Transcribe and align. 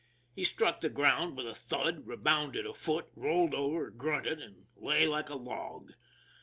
He 0.35 0.45
struck 0.45 0.81
the 0.81 0.89
ground 0.89 1.37
with 1.37 1.45
a 1.47 1.53
thud, 1.53 2.07
rebounded 2.07 2.65
a 2.65 2.73
foot, 2.73 3.09
rolled 3.15 3.53
over, 3.53 3.91
grunted, 3.91 4.39
and 4.41 4.65
lay 4.75 5.05
like 5.05 5.29
a 5.29 5.35
log. 5.35 5.91